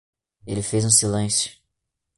[0.47, 1.51] Ele fez um silêncio.